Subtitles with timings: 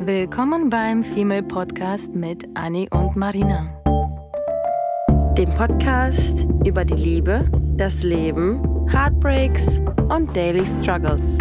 [0.00, 3.66] Willkommen beim Female Podcast mit Annie und Marina.
[5.36, 11.38] Dem Podcast über die Liebe, das Leben, Heartbreaks und Daily Struggles.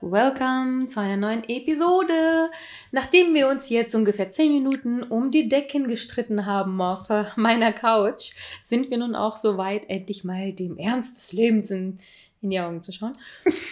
[0.00, 2.50] Welcome zu einer neuen Episode.
[2.92, 8.32] Nachdem wir uns jetzt ungefähr 10 Minuten um die Decken gestritten haben auf meiner Couch,
[8.62, 11.98] sind wir nun auch soweit, endlich mal dem Ernst des Lebens in,
[12.42, 13.16] in die Augen zu schauen.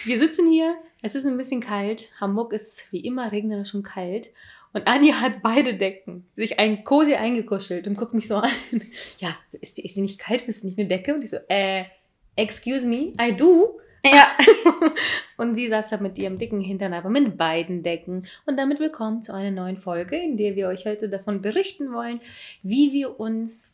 [0.05, 2.09] Wir sitzen hier, es ist ein bisschen kalt.
[2.19, 4.29] Hamburg ist wie immer regnerisch und kalt.
[4.73, 8.51] Und Anja hat beide Decken, sich ein Cosi eingekuschelt und guckt mich so an.
[9.19, 10.43] Ja, ist die, ist nicht kalt?
[10.43, 11.15] Ist die nicht eine Decke?
[11.15, 11.85] Und ich so, äh,
[12.35, 13.79] excuse me, I do.
[14.13, 14.31] Ja.
[15.37, 18.25] und sie saß da mit ihrem dicken Hintern, aber mit beiden Decken.
[18.45, 22.21] Und damit willkommen zu einer neuen Folge, in der wir euch heute davon berichten wollen,
[22.63, 23.73] wie wir uns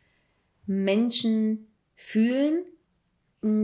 [0.65, 2.63] Menschen fühlen,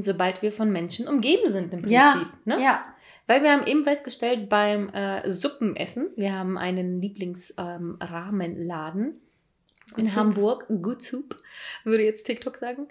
[0.02, 1.98] sobald wir von Menschen umgeben sind im Prinzip.
[1.98, 2.30] Ja.
[2.46, 2.62] Ne?
[2.62, 2.86] Ja.
[3.28, 9.22] Weil wir haben eben festgestellt beim äh, Suppenessen, wir haben einen Lieblingsrahmenladen
[9.98, 10.18] in Good Soup.
[10.18, 11.38] Hamburg, Good Soup,
[11.84, 12.88] würde jetzt TikTok sagen,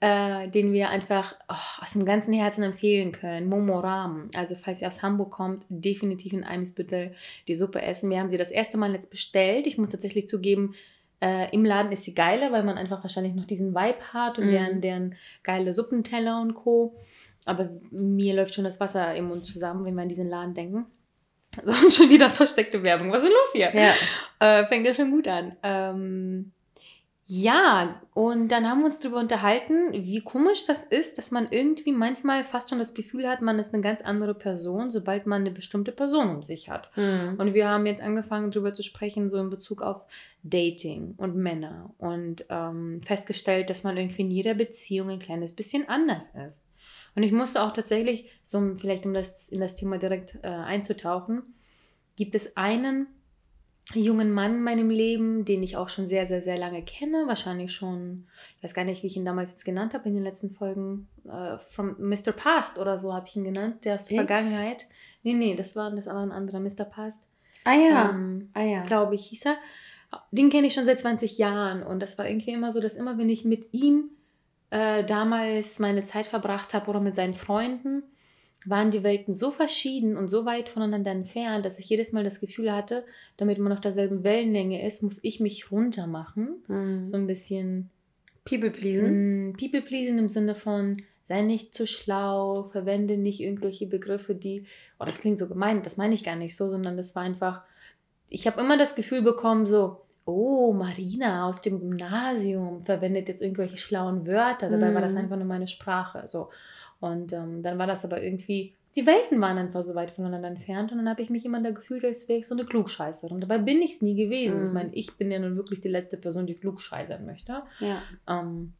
[0.00, 3.48] äh, den wir einfach oh, aus dem ganzen Herzen empfehlen können.
[3.48, 4.30] Momo Ramen.
[4.34, 7.14] Also falls ihr aus Hamburg kommt, definitiv in Eimsbüttel
[7.48, 8.08] die Suppe essen.
[8.10, 9.66] Wir haben sie das erste Mal jetzt bestellt.
[9.66, 10.74] Ich muss tatsächlich zugeben,
[11.22, 14.46] äh, im Laden ist sie geiler, weil man einfach wahrscheinlich noch diesen Vibe hat und
[14.46, 14.50] Mhm.
[14.52, 16.96] deren, deren geile Suppenteller und Co.
[17.44, 20.86] Aber mir läuft schon das Wasser im Mund zusammen, wenn wir an diesen Laden denken.
[21.64, 23.10] So, und schon wieder versteckte Werbung.
[23.10, 23.72] Was ist los hier?
[23.74, 23.92] Ja.
[24.38, 25.56] Äh, fängt ja schon gut an.
[25.64, 26.52] Ähm,
[27.32, 31.92] ja, und dann haben wir uns darüber unterhalten, wie komisch das ist, dass man irgendwie
[31.92, 35.52] manchmal fast schon das Gefühl hat, man ist eine ganz andere Person, sobald man eine
[35.52, 36.90] bestimmte Person um sich hat.
[36.96, 37.36] Mhm.
[37.38, 40.08] Und wir haben jetzt angefangen, darüber zu sprechen, so in Bezug auf
[40.42, 45.88] Dating und Männer und ähm, festgestellt, dass man irgendwie in jeder Beziehung ein kleines bisschen
[45.88, 46.66] anders ist.
[47.14, 51.42] Und ich musste auch tatsächlich, so vielleicht um das in das Thema direkt äh, einzutauchen,
[52.16, 53.06] gibt es einen
[53.94, 57.24] jungen Mann in meinem Leben, den ich auch schon sehr, sehr, sehr lange kenne.
[57.26, 60.24] Wahrscheinlich schon, ich weiß gar nicht, wie ich ihn damals jetzt genannt habe in den
[60.24, 61.08] letzten Folgen.
[61.24, 62.32] Äh, from Mr.
[62.32, 64.28] Past oder so habe ich ihn genannt, der aus der Echt?
[64.28, 64.86] Vergangenheit.
[65.22, 66.84] Nee, nee, das war, das war ein anderer Mr.
[66.84, 67.20] Past.
[67.64, 68.10] Ah ja.
[68.10, 68.82] Ähm, ah ja.
[68.84, 69.56] glaube ich, hieß er.
[70.30, 73.16] Den kenne ich schon seit 20 Jahren und das war irgendwie immer so, dass immer,
[73.18, 74.10] wenn ich mit ihm
[74.70, 78.02] äh, damals meine Zeit verbracht habe oder mit seinen Freunden,
[78.66, 82.40] waren die Welten so verschieden und so weit voneinander entfernt, dass ich jedes Mal das
[82.40, 83.04] Gefühl hatte,
[83.38, 86.62] damit man auf derselben Wellenlänge ist, muss ich mich runter machen.
[86.68, 87.06] Mhm.
[87.06, 87.90] So ein bisschen
[88.44, 89.50] People pleasen.
[89.50, 94.66] Mm, People pleasing im Sinne von, sei nicht zu schlau, verwende nicht irgendwelche Begriffe, die,
[94.98, 97.62] oh, das klingt so gemein, das meine ich gar nicht so, sondern das war einfach,
[98.28, 103.76] ich habe immer das Gefühl bekommen, so, oh, Marina aus dem Gymnasium verwendet jetzt irgendwelche
[103.78, 105.18] schlauen Wörter, dabei war das Mhm.
[105.18, 106.50] einfach nur meine Sprache, so.
[107.00, 110.92] Und ähm, dann war das aber irgendwie, die Welten waren einfach so weit voneinander entfernt
[110.92, 113.40] und dann habe ich mich immer da gefühlt, als wäre ich so eine Klugscheißerin.
[113.40, 114.60] Dabei bin ich es nie gewesen.
[114.60, 114.66] Mhm.
[114.66, 117.62] Ich meine, ich bin ja nun wirklich die letzte Person, die klugscheißern möchte.
[117.80, 118.02] Ja.
[118.28, 118.74] Ähm,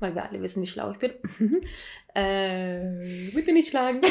[0.00, 1.12] weil wir alle wissen, wie schlau ich bin.
[2.14, 4.00] äh, bitte nicht schlagen.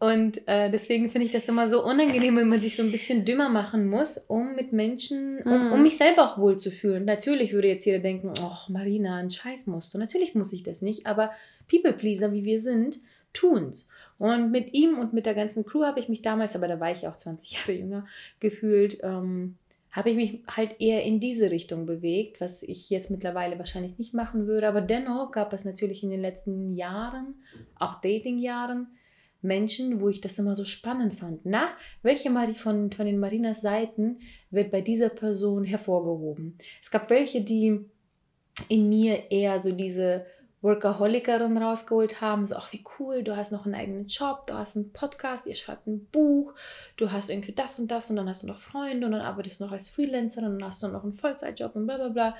[0.00, 3.24] Und äh, deswegen finde ich das immer so unangenehm, wenn man sich so ein bisschen
[3.24, 5.72] dümmer machen muss, um mit Menschen, um, Mhm.
[5.72, 7.04] um mich selber auch wohl zu fühlen.
[7.06, 9.98] Natürlich würde jetzt jeder denken, ach Marina, ein Scheiß musst du.
[9.98, 11.30] Natürlich muss ich das nicht, aber
[11.68, 12.98] People-Pleaser, wie wir sind,
[13.32, 13.88] tun's.
[14.18, 16.92] Und mit ihm und mit der ganzen Crew habe ich mich damals, aber da war
[16.92, 18.06] ich auch 20 Jahre jünger,
[18.40, 19.56] gefühlt, ähm,
[19.90, 24.12] habe ich mich halt eher in diese Richtung bewegt, was ich jetzt mittlerweile wahrscheinlich nicht
[24.12, 24.66] machen würde.
[24.66, 27.34] Aber dennoch gab es natürlich in den letzten Jahren,
[27.78, 28.88] auch Dating-Jahren,
[29.40, 31.42] Menschen, wo ich das immer so spannend fand.
[31.44, 31.68] Na,
[32.02, 34.18] welche von, von den Marinas Seiten
[34.50, 36.56] wird bei dieser Person hervorgehoben?
[36.82, 37.84] Es gab welche, die
[38.68, 40.26] in mir eher so diese
[40.64, 44.76] Workaholikerin rausgeholt haben, so, ach wie cool, du hast noch einen eigenen Job, du hast
[44.76, 46.54] einen Podcast, ihr schreibt ein Buch,
[46.96, 49.60] du hast irgendwie das und das und dann hast du noch Freunde und dann arbeitest
[49.60, 52.36] du noch als Freelancerin und dann hast du noch einen Vollzeitjob und bla bla bla.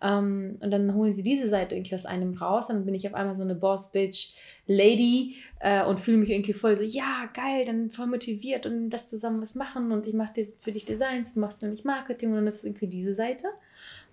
[0.00, 3.14] Ähm, und dann holen sie diese Seite irgendwie aus einem raus, dann bin ich auf
[3.14, 8.06] einmal so eine Boss-Bitch-Lady äh, und fühle mich irgendwie voll so, ja, geil, dann voll
[8.06, 11.68] motiviert und das zusammen was machen und ich mache für dich Designs, du machst für
[11.68, 13.48] mich Marketing und dann ist es irgendwie diese Seite.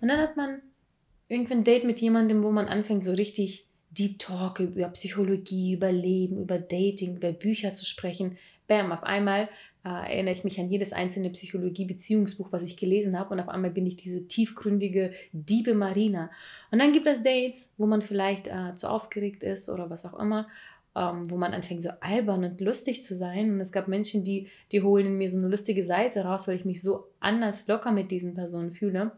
[0.02, 0.60] Und dann hat man
[1.28, 5.92] irgendwie ein Date mit jemandem, wo man anfängt, so richtig Deep Talk über Psychologie, über
[5.92, 8.36] Leben, über Dating, über Bücher zu sprechen.
[8.66, 9.48] Bam, auf einmal
[9.84, 13.70] äh, erinnere ich mich an jedes einzelne Psychologie-Beziehungsbuch, was ich gelesen habe und auf einmal
[13.70, 16.30] bin ich diese tiefgründige, diebe Marina.
[16.70, 20.18] Und dann gibt es Dates, wo man vielleicht äh, zu aufgeregt ist oder was auch
[20.18, 20.48] immer
[20.96, 23.50] ähm, wo man anfängt, so albern und lustig zu sein.
[23.50, 26.56] Und es gab Menschen, die, die holen in mir so eine lustige Seite raus, weil
[26.56, 29.12] ich mich so anders locker mit diesen Personen fühle.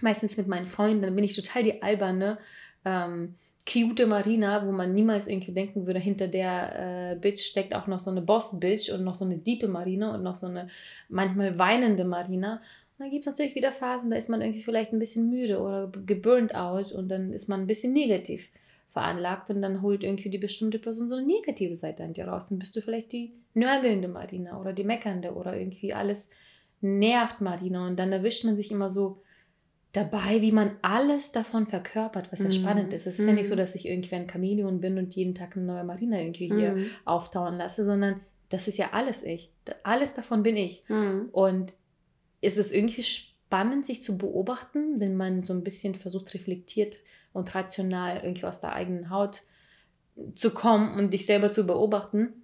[0.00, 2.38] Meistens mit meinen Freunden, dann bin ich total die alberne,
[2.84, 3.34] ähm,
[3.70, 8.00] cute Marina, wo man niemals irgendwie denken würde, hinter der äh, Bitch steckt auch noch
[8.00, 10.68] so eine Boss-Bitch und noch so eine diepe Marina und noch so eine
[11.08, 12.54] manchmal weinende Marina.
[12.54, 15.60] Und dann gibt es natürlich wieder Phasen, da ist man irgendwie vielleicht ein bisschen müde
[15.60, 18.48] oder geburnt out und dann ist man ein bisschen negativ
[18.92, 22.48] veranlagt und dann holt irgendwie die bestimmte Person so eine negative Seite an dir raus.
[22.48, 26.30] Dann bist du vielleicht die nörgelnde Marina oder die meckernde oder irgendwie alles
[26.80, 29.22] nervt Marina und dann erwischt man sich immer so
[29.92, 32.52] dabei, wie man alles davon verkörpert, was ja mm.
[32.52, 33.06] spannend ist.
[33.06, 33.28] Es ist mm.
[33.28, 33.58] ja nicht so, mhm.
[33.58, 36.86] dass ich irgendwie ein Chamäleon bin und jeden Tag eine neue Marina irgendwie hier mm.
[37.04, 39.50] auftauen lasse, sondern das ist ja alles ich.
[39.82, 40.84] Alles davon bin ich.
[40.88, 41.30] Mhm.
[41.32, 41.72] Und
[42.42, 46.96] es ist irgendwie spannend, sich zu beobachten, wenn man so ein bisschen versucht, reflektiert
[47.32, 49.42] und rational irgendwie aus der eigenen Haut
[50.34, 52.34] zu kommen und dich selber zu beobachten,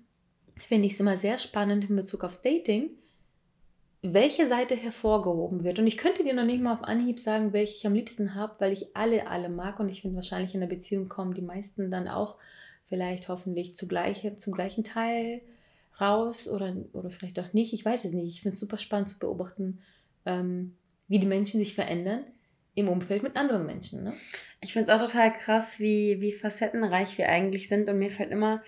[0.57, 2.91] finde ich es immer sehr spannend in Bezug aufs Dating,
[4.03, 5.79] welche Seite hervorgehoben wird.
[5.79, 8.55] Und ich könnte dir noch nicht mal auf Anhieb sagen, welche ich am liebsten habe,
[8.59, 9.81] weil ich alle, alle mag.
[9.81, 12.37] Und ich finde wahrscheinlich in der Beziehung kommen die meisten dann auch
[12.89, 15.41] vielleicht hoffentlich zugleich, zum gleichen Teil
[16.01, 17.73] raus oder, oder vielleicht auch nicht.
[17.73, 18.29] Ich weiß es nicht.
[18.29, 19.81] Ich finde es super spannend zu beobachten,
[20.27, 20.77] ähm,
[21.09, 22.25] wie die Menschen sich verändern
[22.75, 24.05] im Umfeld mit anderen Menschen.
[24.05, 24.15] Ne?
[24.61, 27.89] Ich finde es auch total krass, wie, wie facettenreich wir eigentlich sind.
[27.89, 28.63] Und mir fällt immer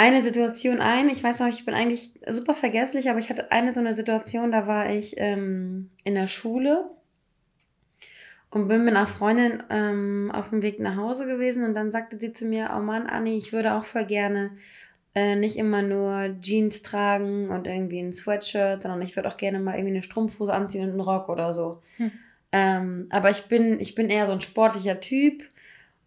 [0.00, 1.10] eine Situation ein.
[1.10, 4.50] Ich weiß noch, ich bin eigentlich super vergesslich, aber ich hatte eine so eine Situation,
[4.50, 6.88] da war ich ähm, in der Schule
[8.48, 12.18] und bin mit einer Freundin ähm, auf dem Weg nach Hause gewesen und dann sagte
[12.18, 14.52] sie zu mir, oh Mann, Anni, ich würde auch voll gerne
[15.14, 19.60] äh, nicht immer nur Jeans tragen und irgendwie ein Sweatshirt, sondern ich würde auch gerne
[19.60, 21.82] mal irgendwie eine Strumpfhose anziehen und einen Rock oder so.
[21.98, 22.10] Hm.
[22.52, 25.42] Ähm, aber ich bin, ich bin eher so ein sportlicher Typ.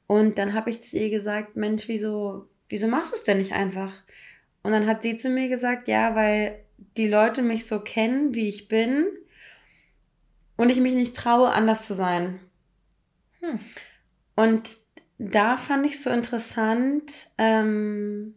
[0.07, 3.51] Und dann habe ich zu ihr gesagt, Mensch, wieso, wieso machst du es denn nicht
[3.51, 3.93] einfach?
[4.63, 6.59] Und dann hat sie zu mir gesagt, ja, weil
[6.97, 9.05] die Leute mich so kennen, wie ich bin
[10.57, 12.39] und ich mich nicht traue, anders zu sein.
[13.41, 13.59] Hm.
[14.35, 14.75] Und
[15.19, 18.33] da fand ich so interessant, ähm,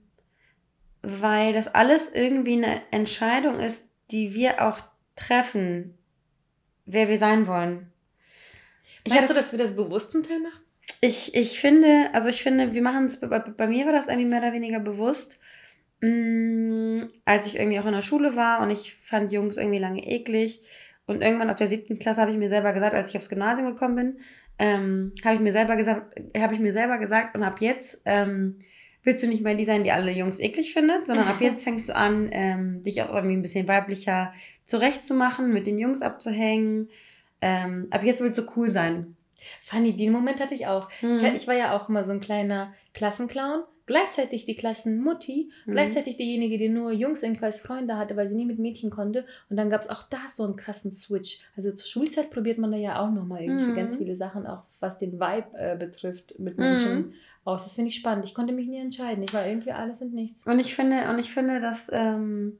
[1.00, 4.80] weil das alles irgendwie eine Entscheidung ist, die wir auch
[5.16, 5.96] treffen,
[6.84, 7.90] wer wir sein wollen.
[9.04, 10.65] Ich Meinst hatte, du, dass wir das bewusst zum Teil machen?
[11.06, 14.28] Ich, ich finde, also ich finde, wir machen es, bei, bei, mir war das irgendwie
[14.28, 15.38] mehr oder weniger bewusst,
[16.00, 19.78] mh, mm, als ich irgendwie auch in der Schule war und ich fand Jungs irgendwie
[19.78, 20.62] lange eklig.
[21.06, 23.68] Und irgendwann ab der siebten Klasse habe ich mir selber gesagt, als ich aufs Gymnasium
[23.68, 24.18] gekommen bin,
[24.58, 28.58] ähm, habe ich mir selber gesagt, habe ich mir selber gesagt, und ab jetzt ähm,
[29.04, 31.88] willst du nicht mehr die sein, die alle Jungs eklig findet, sondern ab jetzt fängst
[31.88, 36.88] du an, ähm, dich auch irgendwie ein bisschen weiblicher zurechtzumachen, mit den Jungs abzuhängen.
[37.40, 39.15] Ähm, ab jetzt willst du cool sein.
[39.62, 40.88] Fanny, den Moment hatte ich auch.
[41.02, 41.14] Mhm.
[41.14, 43.62] Ich, ich, war ja auch immer so ein kleiner Klassenclown.
[43.86, 45.72] Gleichzeitig die Klassenmutti, mhm.
[45.72, 49.24] gleichzeitig diejenige, die nur Jungs irgendwie als Freunde hatte, weil sie nie mit Mädchen konnte.
[49.48, 51.38] Und dann gab es auch da so einen krassen Switch.
[51.56, 53.76] Also zur Schulzeit probiert man da ja auch nochmal irgendwie mhm.
[53.76, 57.12] ganz viele Sachen, auch was den Vibe äh, betrifft, mit Menschen mhm.
[57.44, 57.62] aus.
[57.62, 58.24] Das finde ich spannend.
[58.24, 59.22] Ich konnte mich nie entscheiden.
[59.22, 60.44] Ich war irgendwie alles und nichts.
[60.44, 62.58] Und ich finde, und ich finde, dass ähm,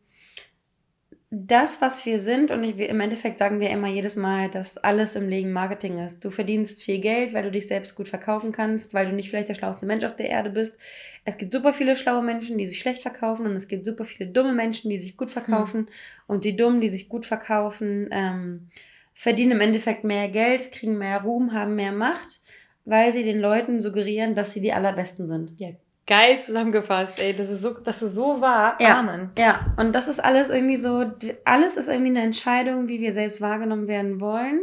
[1.31, 5.17] das, was wir sind, und ich, im Endeffekt sagen wir immer jedes Mal, dass alles
[5.17, 6.25] im Leben Marketing ist.
[6.25, 9.49] Du verdienst viel Geld, weil du dich selbst gut verkaufen kannst, weil du nicht vielleicht
[9.49, 10.79] der schlauste Mensch auf der Erde bist.
[11.25, 14.31] Es gibt super viele schlaue Menschen, die sich schlecht verkaufen, und es gibt super viele
[14.31, 15.81] dumme Menschen, die sich gut verkaufen.
[15.81, 15.89] Hm.
[16.29, 18.69] Und die Dummen, die sich gut verkaufen, ähm,
[19.13, 22.41] verdienen im Endeffekt mehr Geld, kriegen mehr Ruhm, haben mehr Macht,
[22.85, 25.59] weil sie den Leuten suggerieren, dass sie die Allerbesten sind.
[25.59, 25.71] Ja,
[26.07, 27.35] Geil zusammengefasst, ey.
[27.35, 28.77] Das ist so, das ist so wahr.
[28.81, 29.31] Ja, Amen.
[29.37, 29.75] ja.
[29.77, 31.05] Und das ist alles irgendwie so,
[31.45, 34.61] alles ist irgendwie eine Entscheidung, wie wir selbst wahrgenommen werden wollen.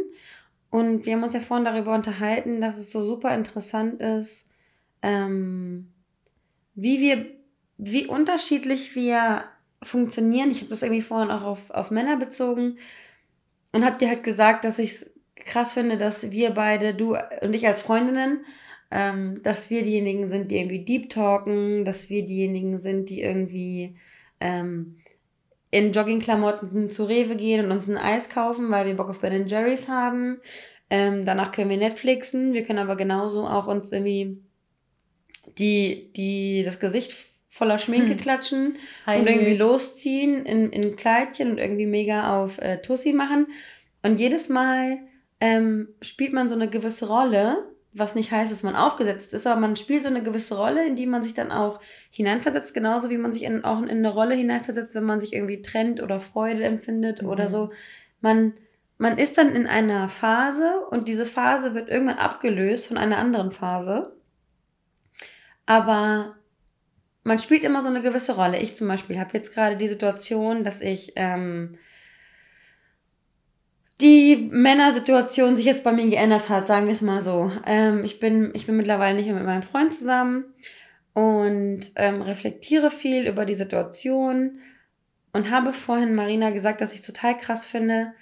[0.70, 4.48] Und wir haben uns ja vorhin darüber unterhalten, dass es so super interessant ist,
[5.02, 5.92] ähm,
[6.74, 7.26] wie wir,
[7.76, 9.44] wie unterschiedlich wir
[9.82, 10.50] funktionieren.
[10.50, 12.78] Ich habe das irgendwie vorhin auch auf, auf Männer bezogen
[13.72, 17.54] und habe dir halt gesagt, dass ich es krass finde, dass wir beide, du und
[17.54, 18.44] ich als Freundinnen,
[18.90, 23.96] ähm, dass wir diejenigen sind, die irgendwie deep talken, dass wir diejenigen sind, die irgendwie
[24.40, 24.98] ähm,
[25.70, 29.48] in Joggingklamotten zu Rewe gehen und uns ein Eis kaufen, weil wir Bock auf Ben
[29.48, 30.40] Jerry's haben.
[30.88, 32.52] Ähm, danach können wir Netflixen.
[32.52, 34.38] Wir können aber genauso auch uns irgendwie
[35.58, 37.14] die, die, das Gesicht
[37.48, 38.20] voller Schminke hm.
[38.20, 38.76] klatschen
[39.06, 43.48] Hi, und irgendwie losziehen in, in Kleidchen und irgendwie mega auf äh, Tussi machen.
[44.02, 44.98] Und jedes Mal
[45.40, 47.64] ähm, spielt man so eine gewisse Rolle
[47.94, 50.96] was nicht heißt, dass man aufgesetzt ist, aber man spielt so eine gewisse Rolle, in
[50.96, 54.34] die man sich dann auch hineinversetzt, genauso wie man sich in, auch in eine Rolle
[54.34, 57.28] hineinversetzt, wenn man sich irgendwie trennt oder Freude empfindet mhm.
[57.28, 57.70] oder so.
[58.20, 58.54] Man,
[58.98, 63.52] man ist dann in einer Phase und diese Phase wird irgendwann abgelöst von einer anderen
[63.52, 64.16] Phase.
[65.66, 66.34] Aber
[67.22, 68.58] man spielt immer so eine gewisse Rolle.
[68.58, 71.78] Ich zum Beispiel habe jetzt gerade die Situation, dass ich ähm,
[74.00, 77.52] die Männersituation sich jetzt bei mir geändert hat, sagen wir es mal so.
[77.64, 80.44] Ähm, ich, bin, ich bin mittlerweile nicht mehr mit meinem Freund zusammen
[81.12, 84.58] und ähm, reflektiere viel über die Situation
[85.32, 88.12] und habe vorhin Marina gesagt, dass ich total krass finde,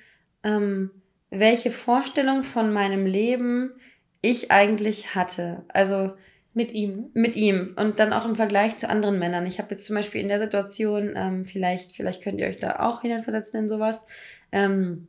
[0.42, 0.90] ähm,
[1.30, 3.72] welche Vorstellung von meinem Leben
[4.20, 5.64] ich eigentlich hatte.
[5.68, 6.12] Also
[6.54, 7.10] mit ihm.
[7.14, 7.74] Mit ihm.
[7.78, 9.46] Und dann auch im Vergleich zu anderen Männern.
[9.46, 12.80] Ich habe jetzt zum Beispiel in der Situation, ähm, vielleicht, vielleicht könnt ihr euch da
[12.80, 14.04] auch hineinversetzen in sowas.
[14.52, 15.08] Ähm,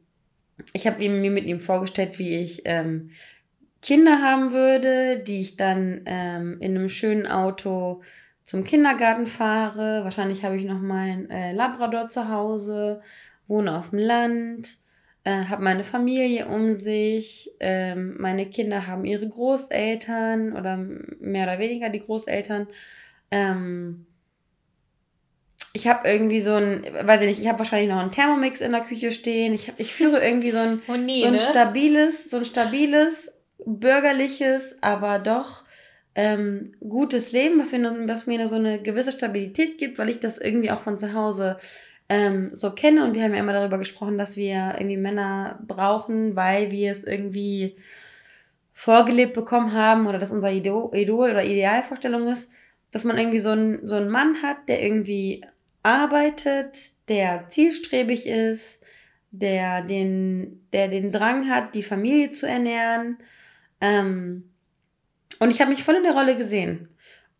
[0.73, 3.11] ich habe mir mit ihm vorgestellt, wie ich ähm,
[3.81, 8.01] Kinder haben würde, die ich dann ähm, in einem schönen Auto
[8.45, 10.03] zum Kindergarten fahre.
[10.03, 13.01] Wahrscheinlich habe ich noch meinen äh, Labrador zu Hause,
[13.47, 14.77] wohne auf dem Land,
[15.23, 17.51] äh, habe meine Familie um sich.
[17.59, 22.67] Ähm, meine Kinder haben ihre Großeltern oder mehr oder weniger die Großeltern.
[23.31, 24.05] Ähm,
[25.75, 28.71] ich habe irgendwie so ein, weiß ich nicht, ich habe wahrscheinlich noch einen Thermomix in
[28.71, 29.53] der Küche stehen.
[29.53, 31.39] Ich, hab, ich führe irgendwie so ein, oh nee, so ein ne?
[31.39, 33.31] stabiles, so ein stabiles,
[33.65, 35.63] bürgerliches, aber doch
[36.15, 40.37] ähm, gutes Leben, was mir, was mir so eine gewisse Stabilität gibt, weil ich das
[40.37, 41.57] irgendwie auch von zu Hause
[42.07, 43.03] ähm, so kenne.
[43.03, 47.03] Und wir haben ja immer darüber gesprochen, dass wir irgendwie Männer brauchen, weil wir es
[47.03, 47.77] irgendwie
[48.73, 52.51] vorgelebt bekommen haben oder dass unser Idol, Idol oder Idealvorstellung ist,
[52.91, 55.43] dass man irgendwie so einen, so einen Mann hat, der irgendwie
[55.83, 58.81] arbeitet, der zielstrebig ist,
[59.31, 63.17] der den, der den Drang hat, die Familie zu ernähren.
[63.81, 64.49] Ähm,
[65.39, 66.89] und ich habe mich voll in der Rolle gesehen.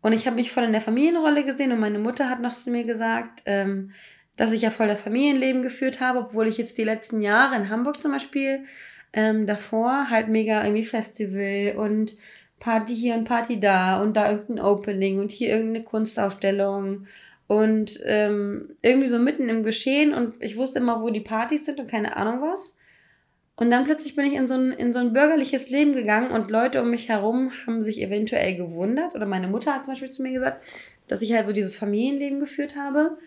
[0.02, 2.70] Und ich habe mich voll in der Familienrolle gesehen und meine Mutter hat noch zu
[2.70, 3.92] mir gesagt, ähm,
[4.36, 7.70] dass ich ja voll das Familienleben geführt habe, obwohl ich jetzt die letzten Jahre in
[7.70, 8.66] Hamburg zum Beispiel
[9.14, 12.16] ähm, davor halt mega irgendwie Festival und
[12.60, 17.06] Party hier und Party da und da irgendein Opening und hier irgendeine Kunstausstellung
[17.54, 21.78] und ähm, irgendwie so mitten im Geschehen und ich wusste immer, wo die Partys sind
[21.78, 22.76] und keine Ahnung was.
[23.56, 26.50] Und dann plötzlich bin ich in so, ein, in so ein bürgerliches Leben gegangen und
[26.50, 29.14] Leute um mich herum haben sich eventuell gewundert.
[29.14, 30.64] Oder meine Mutter hat zum Beispiel zu mir gesagt,
[31.06, 33.10] dass ich halt so dieses Familienleben geführt habe.
[33.10, 33.18] Und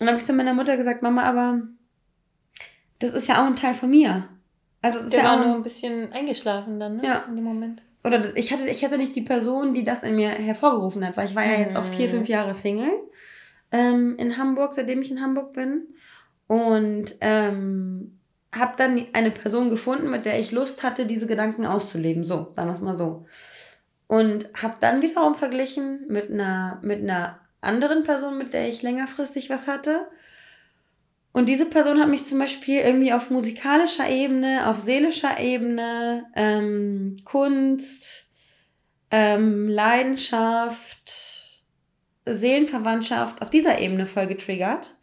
[0.00, 1.60] dann habe ich zu meiner Mutter gesagt, Mama, aber
[3.00, 4.30] das ist ja auch ein Teil von mir.
[4.80, 7.02] Also Der ja war nur ein bisschen eingeschlafen dann, ne?
[7.04, 7.24] Ja.
[7.28, 7.82] In dem Moment.
[8.04, 11.26] Oder ich hatte, ich hatte nicht die Person, die das in mir hervorgerufen hat, weil
[11.26, 12.12] ich war ja jetzt auch vier, mhm.
[12.12, 12.92] fünf Jahre Single
[13.72, 15.88] ähm, in Hamburg, seitdem ich in Hamburg bin.
[16.46, 18.18] Und ähm,
[18.52, 22.24] habe dann eine Person gefunden, mit der ich Lust hatte, diese Gedanken auszuleben.
[22.24, 23.26] So, sagen wir es mal so.
[24.06, 29.50] Und habe dann wiederum verglichen mit einer, mit einer anderen Person, mit der ich längerfristig
[29.50, 30.08] was hatte.
[31.32, 37.16] Und diese Person hat mich zum Beispiel irgendwie auf musikalischer Ebene, auf seelischer Ebene, ähm,
[37.24, 38.24] Kunst,
[39.10, 41.37] ähm, Leidenschaft,
[42.34, 44.96] Seelenverwandtschaft auf dieser Ebene voll getriggert.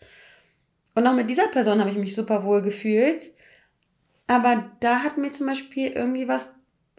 [0.94, 3.32] Und auch mit dieser Person habe ich mich super wohl gefühlt.
[4.28, 6.54] Aber da hat mir zum Beispiel irgendwie was,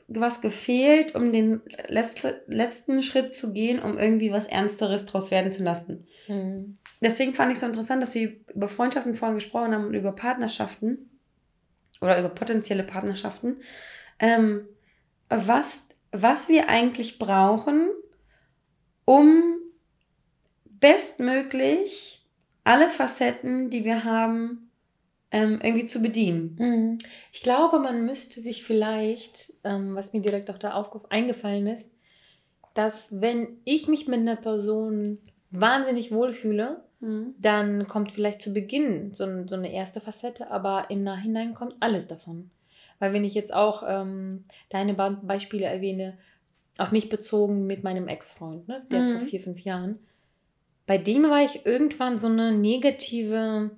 [0.06, 5.52] was gefehlt, um den letzte, letzten Schritt zu gehen, um irgendwie was Ernsteres draus werden
[5.52, 6.06] zu lassen.
[6.28, 6.78] Mhm.
[7.00, 10.12] Deswegen fand ich es so interessant, dass wir über Freundschaften vorhin gesprochen haben und über
[10.12, 11.10] Partnerschaften
[12.00, 13.56] oder über potenzielle Partnerschaften.
[14.18, 14.66] Ähm,
[15.28, 15.80] was,
[16.12, 17.88] was wir eigentlich brauchen,
[19.04, 19.56] um
[20.80, 22.24] bestmöglich
[22.64, 24.70] alle Facetten, die wir haben,
[25.30, 26.56] ähm, irgendwie zu bedienen.
[26.58, 26.98] Mhm.
[27.32, 31.94] Ich glaube, man müsste sich vielleicht, ähm, was mir direkt auch da eingefallen ist,
[32.74, 35.18] dass wenn ich mich mit einer Person
[35.50, 37.34] wahnsinnig wohlfühle, mhm.
[37.38, 42.06] dann kommt vielleicht zu Beginn so, so, eine erste Facette, aber im Nachhinein kommt alles
[42.06, 42.50] davon.
[42.98, 46.16] Weil wenn ich jetzt auch ähm, deine Beispiele erwähne,
[46.78, 49.18] auf mich bezogen mit meinem Ex-Freund, ne, der mhm.
[49.18, 49.98] vor vier, fünf Jahren,
[50.86, 53.70] bei dem war ich irgendwann so eine negative,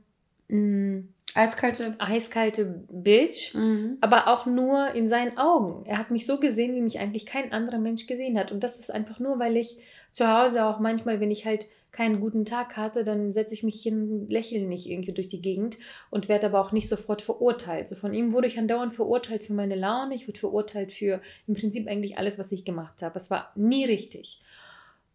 [0.49, 3.99] mh, mm, eiskalte, eiskalte Bitch, mhm.
[4.01, 5.87] aber auch nur in seinen Augen.
[5.87, 8.51] Er hat mich so gesehen, wie mich eigentlich kein anderer Mensch gesehen hat.
[8.51, 9.77] Und das ist einfach nur, weil ich
[10.11, 13.83] zu Hause auch manchmal, wenn ich halt keinen guten Tag hatte, dann setze ich mich
[13.83, 15.79] hin, lächle nicht irgendwie durch die Gegend
[16.11, 17.89] und werde aber auch nicht sofort verurteilt.
[17.89, 21.55] So von ihm wurde ich andauernd verurteilt für meine Laune, ich wurde verurteilt für im
[21.55, 23.17] Prinzip eigentlich alles, was ich gemacht habe.
[23.17, 24.41] Es war nie richtig.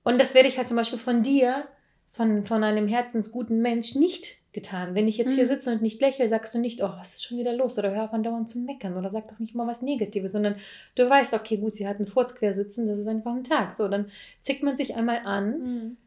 [0.04, 1.66] Und das werde ich halt zum Beispiel von dir
[2.14, 4.94] von, von einem herzensguten Mensch nicht getan.
[4.94, 5.50] Wenn ich jetzt hier mhm.
[5.50, 7.78] sitze und nicht lächle, sagst du nicht, oh, was ist schon wieder los?
[7.80, 10.56] Oder hör von dauernd zu meckern oder sag doch nicht mal was Negatives, sondern
[10.96, 13.74] du weißt, okay, gut, sie hat einen Furz quer sitzen, das ist einfach ein Tag.
[13.74, 15.98] So, dann zickt man sich einmal an mhm.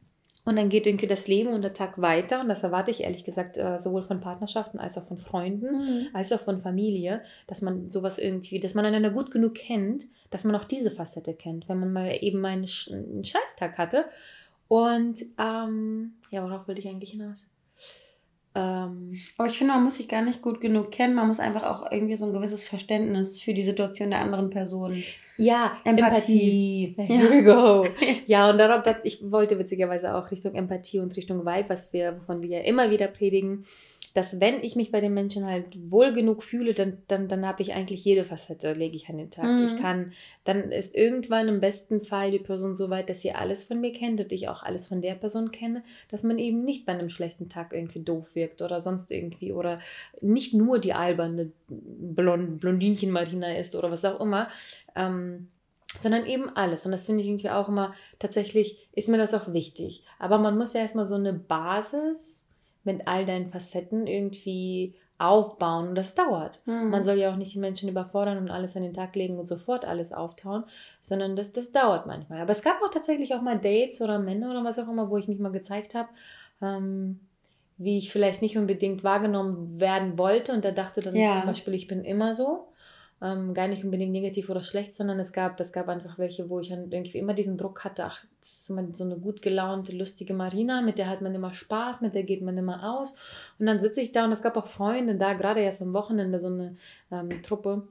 [0.44, 2.40] und dann geht irgendwie das Leben und der Tag weiter.
[2.40, 6.06] Und das erwarte ich ehrlich gesagt äh, sowohl von Partnerschaften als auch von Freunden, mhm.
[6.12, 10.44] als auch von Familie, dass man sowas irgendwie, dass man einander gut genug kennt, dass
[10.44, 11.68] man auch diese Facette kennt.
[11.68, 14.04] Wenn man mal eben einen, einen Scheißtag hatte
[14.68, 17.46] Und ähm, ja, worauf wollte ich eigentlich hinaus?
[18.56, 21.14] Ähm, Aber ich finde, man muss sich gar nicht gut genug kennen.
[21.14, 25.02] Man muss einfach auch irgendwie so ein gewisses Verständnis für die Situation der anderen Person.
[25.36, 26.94] Ja, Empathie.
[26.96, 27.14] Empathie.
[27.14, 27.86] Here we go.
[28.26, 32.40] ja, und darauf, ich wollte witzigerweise auch Richtung Empathie und Richtung Vibe, was wir, wovon
[32.40, 33.64] wir ja immer wieder predigen,
[34.16, 37.60] dass wenn ich mich bei den Menschen halt wohl genug fühle, dann, dann, dann habe
[37.60, 39.44] ich eigentlich jede Facette, lege ich an den Tag.
[39.44, 39.66] Mhm.
[39.66, 40.12] Ich kann,
[40.44, 43.92] dann ist irgendwann im besten Fall die Person so weit, dass sie alles von mir
[43.92, 47.10] kennt und ich auch alles von der Person kenne, dass man eben nicht bei einem
[47.10, 49.80] schlechten Tag irgendwie doof wirkt oder sonst irgendwie oder
[50.22, 54.48] nicht nur die alberne Blond Blondinchen Marina ist oder was auch immer.
[54.94, 55.48] Ähm,
[56.00, 56.86] sondern eben alles.
[56.86, 60.04] Und das finde ich irgendwie auch immer, tatsächlich ist mir das auch wichtig.
[60.18, 62.45] Aber man muss ja erstmal so eine Basis
[62.86, 66.60] mit all deinen Facetten irgendwie aufbauen und das dauert.
[66.66, 66.90] Mhm.
[66.90, 69.46] Man soll ja auch nicht die Menschen überfordern und alles an den Tag legen und
[69.46, 70.64] sofort alles auftauen,
[71.00, 72.40] sondern das, das dauert manchmal.
[72.40, 75.16] Aber es gab auch tatsächlich auch mal Dates oder Männer oder was auch immer, wo
[75.16, 76.08] ich mich mal gezeigt habe,
[76.60, 77.20] ähm,
[77.78, 81.34] wie ich vielleicht nicht unbedingt wahrgenommen werden wollte und da dachte dann ja.
[81.34, 82.68] zum Beispiel, ich bin immer so.
[83.22, 86.60] Ähm, gar nicht unbedingt negativ oder schlecht, sondern es gab, es gab einfach welche, wo
[86.60, 90.34] ich irgendwie immer diesen Druck hatte, ach, das ist immer so eine gut gelaunte, lustige
[90.34, 93.14] Marina, mit der hat man immer Spaß, mit der geht man immer aus.
[93.58, 96.38] Und dann sitze ich da und es gab auch Freunde da, gerade erst am Wochenende
[96.38, 96.76] so eine
[97.10, 97.88] ähm, Truppe,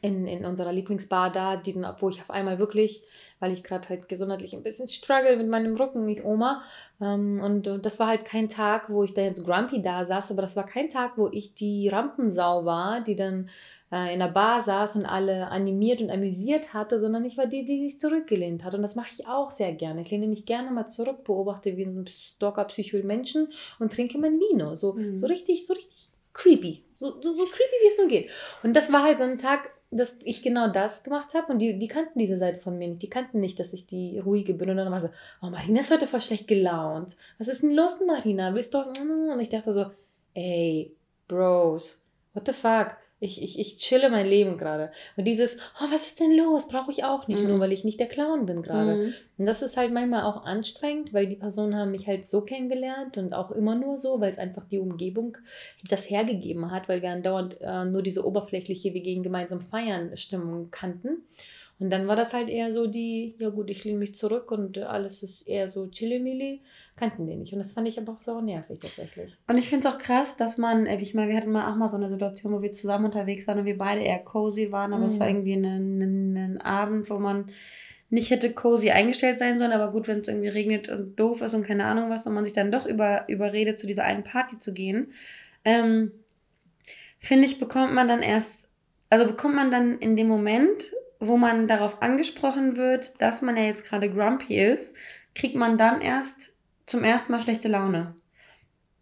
[0.00, 3.02] in, in unserer Lieblingsbar da, die dann, wo ich auf einmal wirklich,
[3.38, 6.62] weil ich gerade halt gesundheitlich ein bisschen struggle mit meinem Rücken, ich Oma.
[7.00, 10.30] Ähm, und, und das war halt kein Tag, wo ich da jetzt grumpy da saß,
[10.30, 13.48] aber das war kein Tag, wo ich die Rampensau war, die dann
[13.92, 17.64] äh, in der Bar saß und alle animiert und amüsiert hatte, sondern ich war die,
[17.64, 18.74] die sich zurückgelehnt hat.
[18.74, 20.02] Und das mache ich auch sehr gerne.
[20.02, 24.38] Ich lehne mich gerne mal zurück, beobachte wie so ein Stalker-Psycho Menschen und trinke mein
[24.38, 24.76] Vino.
[24.76, 25.18] So, mhm.
[25.18, 26.84] so richtig, so richtig creepy.
[26.94, 28.30] So, so, so creepy, wie es nur geht.
[28.62, 31.76] Und das war halt so ein Tag, dass ich genau das gemacht habe und die,
[31.76, 33.02] die kannten diese Seite von mir nicht.
[33.02, 34.70] Die kannten nicht, dass ich die ruhige bin.
[34.70, 35.08] Und dann war so,
[35.42, 37.16] oh, Marina ist heute voll schlecht gelaunt.
[37.38, 38.54] Was ist denn los, Marina?
[38.54, 38.78] Willst du...
[38.78, 39.86] Und ich dachte so,
[40.34, 40.94] ey,
[41.26, 42.00] Bros,
[42.34, 42.96] what the fuck?
[43.20, 44.90] Ich, ich, ich chille mein Leben gerade.
[45.16, 46.68] Und dieses, oh, was ist denn los?
[46.68, 47.48] Brauche ich auch nicht, mhm.
[47.48, 48.94] nur weil ich nicht der Clown bin gerade.
[48.94, 49.14] Mhm.
[49.40, 53.16] Und das ist halt manchmal auch anstrengend, weil die Personen haben mich halt so kennengelernt
[53.16, 55.38] und auch immer nur so, weil es einfach die Umgebung
[55.88, 60.70] das hergegeben hat, weil wir andauernd äh, nur diese oberflächliche, wir gehen gemeinsam feiern Stimmung
[60.70, 61.22] kannten.
[61.78, 64.76] Und dann war das halt eher so die, ja gut, ich lehne mich zurück und
[64.76, 66.60] alles ist eher so chillimilli.
[66.96, 67.54] Kannten die nicht.
[67.54, 69.34] Und das fand ich aber auch so nervig tatsächlich.
[69.48, 71.76] Und ich finde es auch krass, dass man, äh, ich meine, wir hatten mal auch
[71.76, 74.92] mal so eine Situation, wo wir zusammen unterwegs waren und wir beide eher cozy waren,
[74.92, 75.08] aber mhm.
[75.08, 77.46] es war irgendwie ein, ein, ein Abend, wo man
[78.10, 81.54] nicht hätte cozy eingestellt sein sollen, aber gut, wenn es irgendwie regnet und doof ist
[81.54, 84.58] und keine Ahnung was und man sich dann doch über, überredet, zu dieser einen Party
[84.58, 85.12] zu gehen,
[85.64, 86.12] ähm,
[87.18, 88.68] finde ich, bekommt man dann erst,
[89.10, 93.64] also bekommt man dann in dem Moment wo man darauf angesprochen wird, dass man ja
[93.64, 94.94] jetzt gerade grumpy ist,
[95.34, 96.52] kriegt man dann erst
[96.86, 98.16] zum ersten Mal schlechte Laune.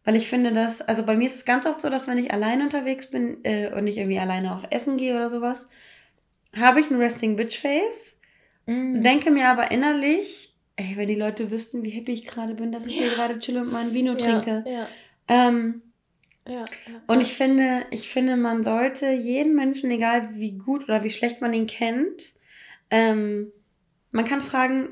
[0.04, 2.32] Weil ich finde das, also bei mir ist es ganz oft so, dass wenn ich
[2.32, 5.68] alleine unterwegs bin äh, und ich irgendwie alleine auch essen gehe oder sowas,
[6.56, 8.17] habe ich ein Resting Bitch Face,
[8.68, 9.02] mm.
[9.02, 12.86] denke mir aber innerlich, ey, wenn die Leute wüssten, wie happy ich gerade bin, dass
[12.86, 13.06] ich ja.
[13.06, 14.64] hier gerade chill und mein Vino trinke.
[14.66, 14.88] Ja, ja.
[15.28, 15.82] Ähm,
[16.46, 16.64] ja,
[17.06, 21.42] Und ich finde, ich finde, man sollte jeden Menschen, egal wie gut oder wie schlecht
[21.42, 22.34] man ihn kennt,
[22.90, 23.52] ähm,
[24.12, 24.88] man kann fragen,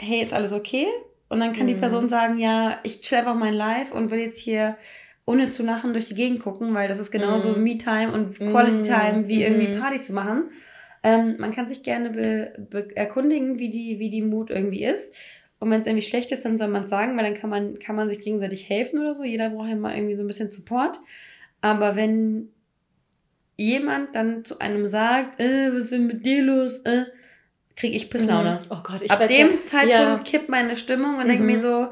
[0.00, 0.86] hey, ist alles okay?
[1.28, 1.74] Und dann kann mhm.
[1.74, 4.78] die Person sagen, ja, ich chill einfach mein Life und will jetzt hier
[5.26, 7.64] ohne zu lachen durch die Gegend gucken, weil das ist genauso mhm.
[7.64, 9.28] Me-Time und Quality-Time mhm.
[9.28, 9.80] wie irgendwie mhm.
[9.80, 10.44] Party zu machen.
[11.04, 15.14] Ähm, man kann sich gerne be, be erkundigen, wie die, wie die Mut irgendwie ist.
[15.60, 17.78] Und wenn es irgendwie schlecht ist, dann soll man es sagen, weil dann kann man,
[17.78, 19.22] kann man sich gegenseitig helfen oder so.
[19.22, 20.98] Jeder braucht ja mal irgendwie so ein bisschen Support.
[21.60, 22.48] Aber wenn
[23.56, 26.78] jemand dann zu einem sagt, äh, was ist denn mit dir los?
[26.78, 27.04] Äh,
[27.76, 28.60] kriege ich Pisslaune.
[28.62, 28.66] Mhm.
[28.70, 30.22] Oh Gott, ich Ab dem ja, Zeitpunkt ja.
[30.24, 31.28] kippt meine Stimmung und mhm.
[31.28, 31.88] denke mir so,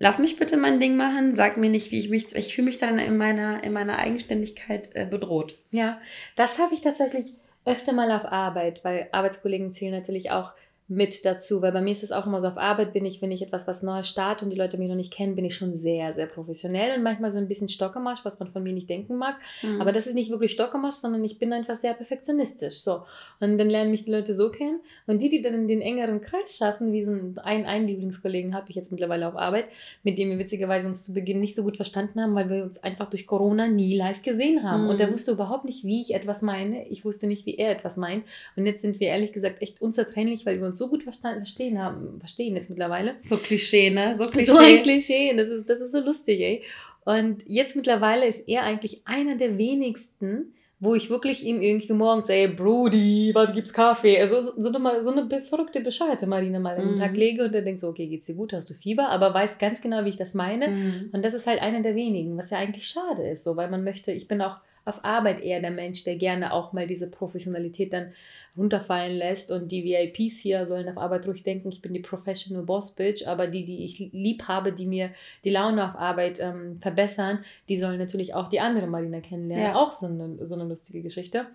[0.00, 2.78] lass mich bitte mein Ding machen, sag mir nicht, wie ich mich, ich fühle mich
[2.78, 5.58] dann in meiner, in meiner Eigenständigkeit äh, bedroht.
[5.70, 6.00] Ja,
[6.34, 7.26] das habe ich tatsächlich
[7.64, 10.52] öfter mal auf Arbeit, weil Arbeitskollegen zählen natürlich auch
[10.90, 13.30] mit dazu, weil bei mir ist es auch immer so, auf Arbeit bin ich, wenn
[13.30, 15.76] ich etwas was Neues starte und die Leute mich noch nicht kennen, bin ich schon
[15.76, 19.16] sehr, sehr professionell und manchmal so ein bisschen Stockemasch, was man von mir nicht denken
[19.16, 19.36] mag.
[19.62, 19.82] Mhm.
[19.82, 22.80] Aber das ist nicht wirklich Stockemasch, sondern ich bin einfach sehr perfektionistisch.
[22.80, 23.02] So.
[23.38, 26.22] Und dann lernen mich die Leute so kennen und die, die dann in den engeren
[26.22, 29.66] Kreis schaffen, wie so ein, einen Lieblingskollegen habe ich jetzt mittlerweile auf Arbeit,
[30.04, 32.82] mit dem wir witzigerweise uns zu Beginn nicht so gut verstanden haben, weil wir uns
[32.82, 34.84] einfach durch Corona nie live gesehen haben.
[34.84, 34.88] Mhm.
[34.88, 36.88] Und er wusste überhaupt nicht, wie ich etwas meine.
[36.88, 38.24] Ich wusste nicht, wie er etwas meint.
[38.56, 42.18] Und jetzt sind wir ehrlich gesagt echt unzertrennlich, weil wir uns so gut verstehen haben,
[42.18, 43.16] verstehen jetzt mittlerweile.
[43.28, 44.16] So Klischee, ne?
[44.16, 44.52] So Klischee.
[44.52, 45.34] So ein Klischee.
[45.36, 46.62] Das ist, das ist so lustig, ey.
[47.04, 52.28] Und jetzt mittlerweile ist er eigentlich einer der wenigsten, wo ich wirklich ihm irgendwie morgens,
[52.28, 54.20] ey, Brody, wann gibt's Kaffee?
[54.20, 56.90] Also so, so, eine, so eine verrückte, bescheuerte Marina mal mhm.
[56.90, 59.34] den Tag lege und der denkt so, okay, geht's dir gut, hast du Fieber, aber
[59.34, 60.68] weiß ganz genau, wie ich das meine.
[60.68, 61.10] Mhm.
[61.12, 63.82] Und das ist halt einer der wenigen, was ja eigentlich schade ist, so, weil man
[63.82, 67.92] möchte, ich bin auch auf Arbeit eher der Mensch, der gerne auch mal diese Professionalität
[67.92, 68.12] dann
[68.56, 69.50] runterfallen lässt.
[69.50, 73.26] Und die VIPs hier sollen auf Arbeit ruhig denken, ich bin die Professional Boss Bitch,
[73.26, 75.10] aber die, die ich lieb habe, die mir
[75.44, 79.66] die Laune auf Arbeit ähm, verbessern, die sollen natürlich auch die andere Marina kennenlernen.
[79.66, 79.76] Ja.
[79.76, 81.46] Auch so eine, so eine lustige Geschichte.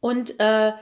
[0.00, 0.72] Und äh,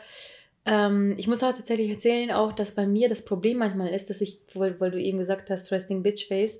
[0.64, 4.20] ähm, ich muss auch tatsächlich erzählen, auch, dass bei mir das Problem manchmal ist, dass
[4.20, 6.58] ich, weil, weil du eben gesagt hast, Resting Bitch Face,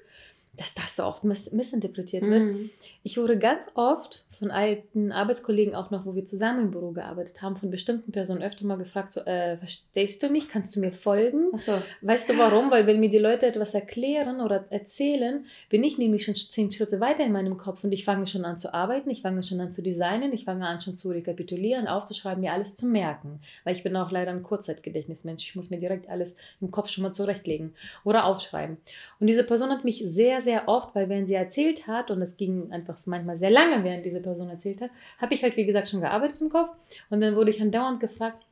[0.56, 2.42] dass das so oft miss missinterpretiert wird.
[2.42, 2.70] Mhm.
[3.02, 7.42] Ich wurde ganz oft von alten Arbeitskollegen auch noch, wo wir zusammen im Büro gearbeitet
[7.42, 10.48] haben, von bestimmten Personen öfter mal gefragt, so, äh, verstehst du mich?
[10.48, 11.50] Kannst du mir folgen?
[11.54, 11.72] Ach so.
[12.00, 12.70] Weißt du warum?
[12.70, 17.00] Weil wenn mir die Leute etwas erklären oder erzählen, bin ich nämlich schon zehn Schritte
[17.00, 19.72] weiter in meinem Kopf und ich fange schon an zu arbeiten, ich fange schon an
[19.72, 23.40] zu designen, ich fange an schon zu rekapitulieren, aufzuschreiben, mir alles zu merken.
[23.64, 25.44] Weil ich bin auch leider ein Kurzzeitgedächtnismensch.
[25.44, 28.78] Ich muss mir direkt alles im Kopf schon mal zurechtlegen oder aufschreiben.
[29.20, 32.36] Und diese Person hat mich sehr, sehr oft, weil wenn sie erzählt hat, und es
[32.36, 35.66] ging einfach manchmal sehr lange, während diese Person Person erzählt hat, habe ich halt, wie
[35.66, 36.70] gesagt, schon gearbeitet im Kopf.
[37.10, 38.44] Und dann wurde ich andauernd gefragt,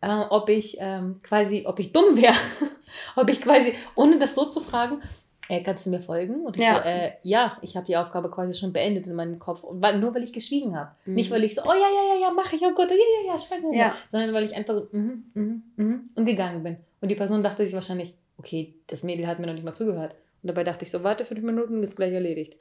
[0.00, 2.34] äh, ob ich ähm, quasi, ob ich dumm wäre.
[3.16, 5.02] ob ich quasi, ohne das so zu fragen,
[5.48, 6.44] äh, kannst du mir folgen?
[6.44, 6.76] Und ich ja.
[6.76, 9.62] so, äh, ja, ich habe die Aufgabe quasi schon beendet in meinem Kopf.
[9.62, 10.90] Und nur weil ich geschwiegen habe.
[11.04, 11.14] Mhm.
[11.14, 13.32] Nicht, weil ich so, oh ja, ja, ja, ja, mache ich, oh Gott, ja, ja,
[13.32, 13.76] ja, schreib mir.
[13.76, 13.94] Ja.
[14.10, 16.78] Sondern weil ich einfach so, mhm, mhm, mhm, und gegangen bin.
[17.00, 20.14] Und die Person dachte sich wahrscheinlich, okay, das Mädel hat mir noch nicht mal zugehört.
[20.42, 22.56] Und dabei dachte ich so, warte fünf Minuten, ist gleich erledigt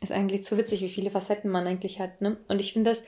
[0.00, 2.20] ist eigentlich zu witzig, wie viele Facetten man eigentlich hat.
[2.20, 2.36] Ne?
[2.48, 3.04] Und ich finde das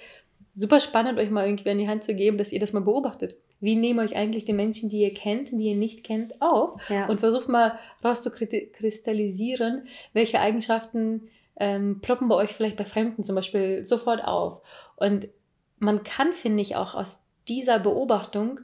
[0.54, 3.36] super spannend, euch mal irgendwie an die Hand zu geben, dass ihr das mal beobachtet.
[3.60, 6.80] Wie nehmen euch eigentlich die Menschen, die ihr kennt, die ihr nicht kennt, auf?
[6.88, 7.06] Ja.
[7.06, 13.84] Und versucht mal rauszukristallisieren, welche Eigenschaften ähm, ploppen bei euch vielleicht bei Fremden zum Beispiel
[13.84, 14.62] sofort auf.
[14.96, 15.28] Und
[15.78, 18.60] man kann, finde ich, auch aus dieser Beobachtung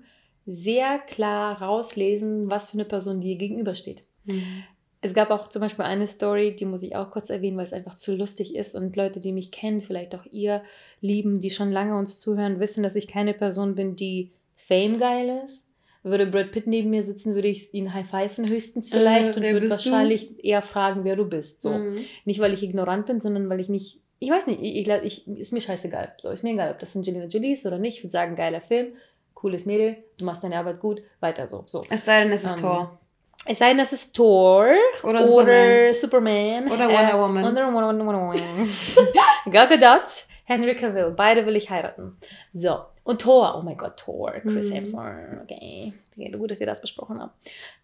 [0.47, 4.03] sehr klar rauslesen, was für eine Person dir gegenübersteht.
[4.25, 4.65] Mhm.
[5.01, 7.73] Es gab auch zum Beispiel eine Story, die muss ich auch kurz erwähnen, weil es
[7.73, 10.63] einfach zu lustig ist und Leute, die mich kennen, vielleicht auch ihr
[11.01, 15.43] lieben, die schon lange uns zuhören, wissen, dass ich keine Person bin, die Fame geil
[15.45, 15.63] ist.
[16.03, 19.43] Würde Brad Pitt neben mir sitzen, würde ich ihn high-pfeifen höchstens äh, vielleicht äh, und
[19.43, 20.35] würde wahrscheinlich du?
[20.41, 21.63] eher fragen, wer du bist.
[21.63, 21.71] So.
[21.71, 21.97] Mhm.
[22.25, 25.53] Nicht, weil ich ignorant bin, sondern weil ich mich, ich weiß nicht, ich, ich, ist
[25.53, 26.15] mir scheißegal.
[26.23, 27.97] So, ist mir egal, ob das Angelina Jolie ist oder nicht.
[27.97, 28.93] Ich würde sagen, geiler Film,
[29.35, 31.65] cooles Mädel, du machst deine Arbeit gut, weiter so.
[31.67, 31.85] so.
[31.91, 33.01] Es sei denn, es ist ähm, Tor.
[33.49, 34.67] Es sei denn, das ist Thor
[35.03, 36.71] oder, oder Superman.
[36.71, 37.45] Oder Wonder äh, Woman.
[37.45, 38.41] Oder Wonder Woman.
[39.51, 41.13] Gal Gadot, Henry Cavill.
[41.17, 42.17] Beide will ich heiraten.
[42.53, 42.79] So.
[43.05, 43.57] Und Thor.
[43.57, 44.33] Oh mein Gott, Thor.
[44.43, 44.75] Chris mhm.
[44.75, 45.43] Hemsworth.
[45.45, 45.93] Okay.
[46.13, 46.31] okay.
[46.31, 47.31] Gut, dass wir das besprochen haben.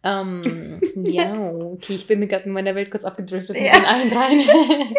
[0.02, 1.94] Ähm, ja, okay.
[1.94, 3.78] Ich bin mir gerade in meiner Welt kurz abgedriftet ja.
[3.78, 4.94] mit allen dreien.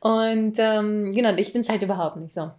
[0.00, 2.50] Und ähm, genau, ich bin es halt überhaupt nicht so.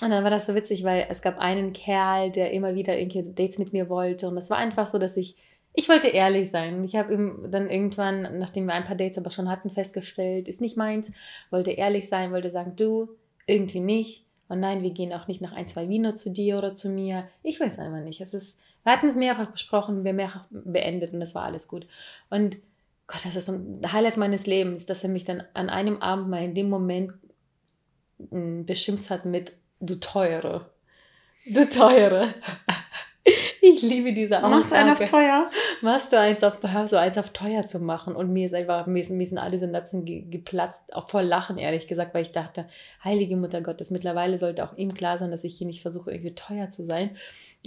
[0.00, 3.30] Und dann war das so witzig, weil es gab einen Kerl, der immer wieder irgendwelche
[3.30, 4.26] Dates mit mir wollte.
[4.26, 5.36] Und es war einfach so, dass ich
[5.74, 6.84] ich wollte ehrlich sein.
[6.84, 10.60] Ich habe ihm dann irgendwann, nachdem wir ein paar Dates aber schon hatten, festgestellt, ist
[10.60, 11.10] nicht meins.
[11.50, 13.08] Wollte ehrlich sein, wollte sagen, du,
[13.46, 14.26] irgendwie nicht.
[14.48, 17.26] Und nein, wir gehen auch nicht nach ein, zwei Wiener zu dir oder zu mir.
[17.42, 18.20] Ich weiß einfach nicht.
[18.20, 21.86] Es ist, wir hatten es mehrfach besprochen, wir mehrfach beendet und das war alles gut.
[22.28, 22.56] Und
[23.06, 26.44] Gott, das ist ein Highlight meines Lebens, dass er mich dann an einem Abend mal
[26.44, 27.14] in dem Moment
[28.30, 30.70] hm, beschimpft hat mit du teure.
[31.46, 32.34] Du teure.
[33.74, 34.54] Ich liebe diese Aussage.
[34.54, 35.50] Machst du einen auf teuer?
[35.82, 36.54] Machst du eins auf,
[36.86, 38.16] so eins auf teuer zu machen.
[38.16, 41.86] Und mir ist einfach, mir, mir sind alle Synapsen ge, geplatzt, auch vor Lachen, ehrlich
[41.86, 42.66] gesagt, weil ich dachte,
[43.04, 46.34] heilige Mutter Gottes, mittlerweile sollte auch ihm klar sein, dass ich hier nicht versuche, irgendwie
[46.34, 47.16] teuer zu sein.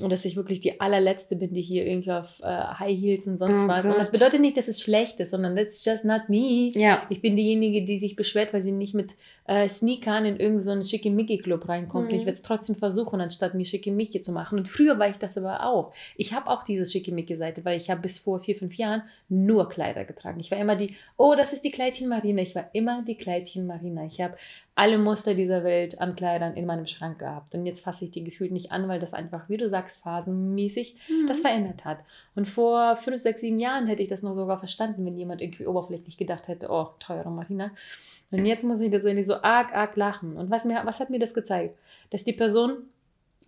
[0.02, 3.38] Und dass ich wirklich die allerletzte bin, die hier irgendwie auf äh, High Heels und
[3.38, 3.84] sonst oh was.
[3.84, 3.94] Gott.
[3.94, 6.72] Und das bedeutet nicht, dass es schlecht ist, sondern that's just not me.
[6.74, 7.04] Ja.
[7.10, 9.16] Ich bin diejenige, die sich beschwert, weil sie nicht mit
[9.48, 12.10] äh, Sneakern in irgendeinen so Schickimicki-Club reinkommt.
[12.10, 12.16] Mhm.
[12.16, 14.58] Ich werde es trotzdem versuchen, anstatt mir Schickimicki zu machen.
[14.58, 15.94] Und früher war ich das aber auch.
[16.18, 20.04] Ich habe auch diese Schickimicki-Seite, weil ich habe bis vor vier, fünf Jahren nur Kleider
[20.04, 20.40] getragen.
[20.40, 22.42] Ich war immer die, oh, das ist die Kleidchen Marina.
[22.42, 24.06] Ich war immer die Kleidchen Marina.
[24.06, 24.36] Ich habe
[24.74, 27.54] alle Muster dieser Welt an Kleidern in meinem Schrank gehabt.
[27.54, 30.96] Und jetzt fasse ich die gefühlt nicht an, weil das einfach, wie du sagst, phasenmäßig
[31.08, 31.28] mhm.
[31.28, 32.00] das verändert hat.
[32.36, 35.68] Und vor fünf, sechs, sieben Jahren hätte ich das noch sogar verstanden, wenn jemand irgendwie
[35.68, 37.72] oberflächlich gedacht hätte, oh, teure Marina.
[38.40, 40.38] Und jetzt muss ich tatsächlich so arg, arg lachen.
[40.38, 41.78] Und was, mir, was hat mir das gezeigt?
[42.10, 42.78] Dass die Person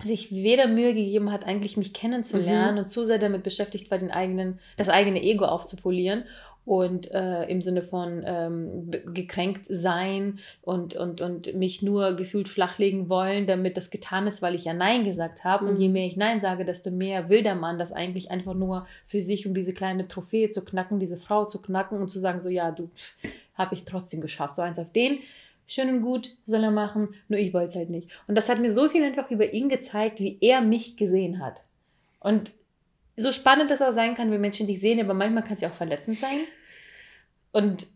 [0.03, 2.81] sich weder Mühe gegeben hat, eigentlich mich kennenzulernen mhm.
[2.81, 6.23] und zu sehr damit beschäftigt war, den eigenen, das eigene Ego aufzupolieren
[6.67, 13.07] und äh, im Sinne von ähm, gekränkt sein und, und, und mich nur gefühlt flachlegen
[13.07, 15.63] wollen, damit das getan ist, weil ich ja Nein gesagt habe.
[15.63, 15.69] Mhm.
[15.69, 15.93] Und je mhm.
[15.93, 19.47] mehr ich Nein sage, desto mehr will der Mann das eigentlich einfach nur für sich,
[19.47, 22.71] um diese kleine Trophäe zu knacken, diese Frau zu knacken und zu sagen, so ja,
[22.71, 22.89] du
[23.57, 24.55] habe ich trotzdem geschafft.
[24.55, 25.19] So eins auf den
[25.67, 28.09] schön und gut, soll er machen, nur ich wollte es halt nicht.
[28.27, 31.63] Und das hat mir so viel einfach über ihn gezeigt, wie er mich gesehen hat.
[32.19, 32.51] Und
[33.17, 35.69] so spannend das auch sein kann, wie Menschen dich sehen, aber manchmal kann es ja
[35.69, 36.39] auch verletzend sein.
[37.51, 37.87] Und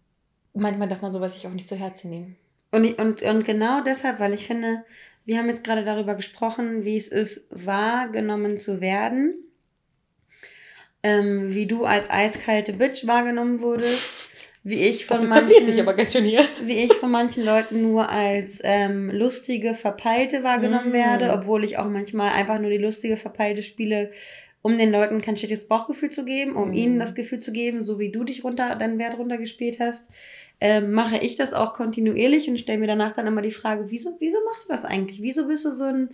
[0.54, 2.38] manchmal darf man sowas sich auch nicht zu Herzen nehmen.
[2.72, 4.84] Und, ich, und, und genau deshalb, weil ich finde,
[5.26, 9.36] wir haben jetzt gerade darüber gesprochen, wie es ist, wahrgenommen zu werden.
[11.04, 14.31] Ähm, wie du als eiskalte Bitch wahrgenommen wurdest.
[14.64, 16.46] Wie ich von das manchen, sich aber ganz schön hier.
[16.64, 20.94] Wie ich von manchen Leuten nur als ähm, lustige, verpeilte wahrgenommen mm.
[20.94, 24.12] werde, obwohl ich auch manchmal einfach nur die lustige, verpeilte spiele,
[24.62, 26.74] um den Leuten kein schlechtes Bauchgefühl zu geben, um mm.
[26.74, 30.12] ihnen das Gefühl zu geben, so wie du dich runter, deinen Wert runtergespielt hast
[30.64, 34.16] ähm, mache ich das auch kontinuierlich und stelle mir danach dann immer die Frage, wieso,
[34.20, 35.20] wieso machst du das eigentlich?
[35.22, 36.10] Wieso bist du so ein,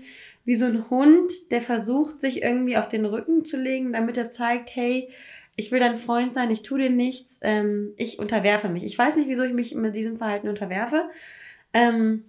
[0.46, 4.32] wie so ein Hund, der versucht, sich irgendwie auf den Rücken zu legen, damit er
[4.32, 5.10] zeigt, hey,
[5.58, 8.84] ich will dein Freund sein, ich tue dir nichts, ähm, ich unterwerfe mich.
[8.84, 11.10] Ich weiß nicht, wieso ich mich mit diesem Verhalten unterwerfe.
[11.74, 12.24] Ähm,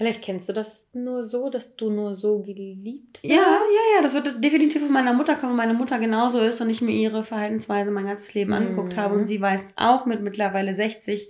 [0.00, 3.34] Vielleicht kennst du das nur so, dass du nur so geliebt wirst.
[3.34, 4.02] Ja, ja, ja.
[4.02, 7.22] Das wird definitiv von meiner Mutter kommen, meine Mutter genauso ist und ich mir ihre
[7.22, 8.56] Verhaltensweise mein ganzes Leben mhm.
[8.56, 9.14] angeguckt habe.
[9.14, 11.28] Und sie weiß auch mit mittlerweile 60,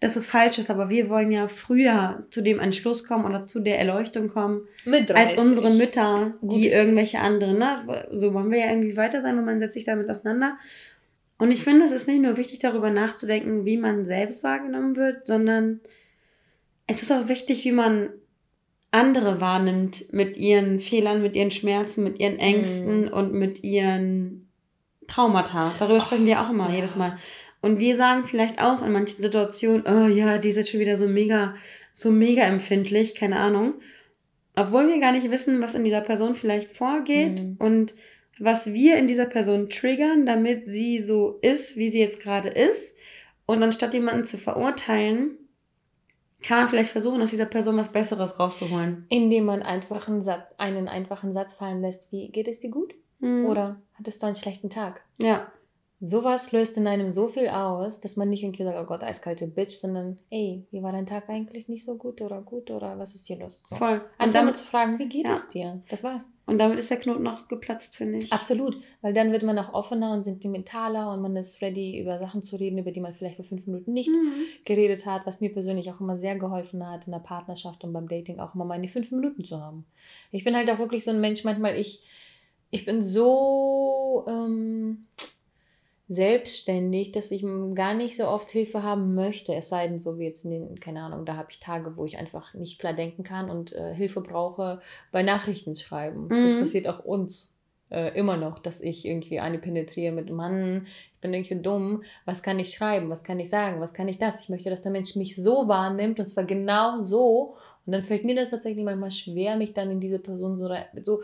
[0.00, 0.70] dass es falsch ist.
[0.70, 4.62] Aber wir wollen ja früher zu dem Entschluss kommen oder zu der Erleuchtung kommen,
[5.14, 7.58] als unsere Mütter, Gut die irgendwelche anderen.
[7.58, 8.06] Ne?
[8.12, 10.58] So wollen wir ja irgendwie weiter sein und man setzt sich damit auseinander.
[11.38, 15.24] Und ich finde, es ist nicht nur wichtig, darüber nachzudenken, wie man selbst wahrgenommen wird,
[15.24, 15.80] sondern
[16.86, 18.10] es ist auch wichtig, wie man
[18.90, 23.12] andere wahrnimmt mit ihren Fehlern, mit ihren Schmerzen, mit ihren Ängsten mm.
[23.12, 24.48] und mit ihren
[25.06, 25.72] Traumata.
[25.78, 26.76] Darüber sprechen wir auch immer ja.
[26.76, 27.18] jedes Mal.
[27.60, 30.96] Und wir sagen vielleicht auch in manchen Situationen, oh ja, die ist jetzt schon wieder
[30.96, 31.54] so mega,
[31.92, 33.74] so mega empfindlich, keine Ahnung.
[34.54, 37.62] Obwohl wir gar nicht wissen, was in dieser Person vielleicht vorgeht mm.
[37.62, 37.94] und
[38.38, 42.96] was wir in dieser Person triggern, damit sie so ist, wie sie jetzt gerade ist.
[43.46, 45.36] Und anstatt jemanden zu verurteilen,
[46.42, 49.06] kann man vielleicht versuchen, aus dieser Person was Besseres rauszuholen.
[49.08, 52.94] Indem man einfach einen, Satz, einen einfachen Satz fallen lässt, wie geht es dir gut?
[53.18, 53.46] Mhm.
[53.46, 55.00] Oder hattest du einen schlechten Tag?
[55.18, 55.50] Ja
[56.00, 59.48] sowas löst in einem so viel aus, dass man nicht irgendwie sagt, oh Gott, eiskalte
[59.48, 63.16] Bitch, sondern, ey, wie war dein Tag eigentlich nicht so gut oder gut oder was
[63.16, 63.62] ist hier los?
[63.64, 63.74] So.
[63.74, 64.02] Voll.
[64.18, 65.34] Und damit zu fragen, wie geht ja.
[65.34, 65.82] es dir?
[65.88, 66.28] Das war's.
[66.46, 68.32] Und damit ist der Knoten noch geplatzt, finde ich.
[68.32, 72.42] Absolut, weil dann wird man auch offener und sentimentaler und man ist ready, über Sachen
[72.42, 74.44] zu reden, über die man vielleicht vor fünf Minuten nicht mhm.
[74.64, 78.08] geredet hat, was mir persönlich auch immer sehr geholfen hat in der Partnerschaft und beim
[78.08, 79.84] Dating auch immer meine fünf Minuten zu haben.
[80.30, 82.02] Ich bin halt auch wirklich so ein Mensch, manchmal ich,
[82.70, 84.24] ich bin so...
[84.28, 85.06] Ähm,
[86.08, 87.44] selbstständig, dass ich
[87.74, 89.54] gar nicht so oft Hilfe haben möchte.
[89.54, 92.06] Es sei denn, so wie jetzt in den, keine Ahnung, da habe ich Tage, wo
[92.06, 94.80] ich einfach nicht klar denken kann und äh, Hilfe brauche
[95.12, 96.28] bei Nachrichten schreiben.
[96.28, 96.44] Mhm.
[96.44, 97.54] Das passiert auch uns
[97.90, 102.42] äh, immer noch, dass ich irgendwie eine penetriere mit Mann, ich bin irgendwie dumm, was
[102.42, 104.42] kann ich schreiben, was kann ich sagen, was kann ich das?
[104.42, 107.56] Ich möchte, dass der Mensch mich so wahrnimmt und zwar genau so.
[107.84, 110.68] Und dann fällt mir das tatsächlich manchmal schwer, mich dann in diese Person so,
[111.02, 111.22] so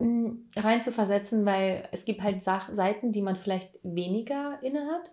[0.00, 5.12] rein zu versetzen, weil es gibt halt Sach Seiten, die man vielleicht weniger innehat.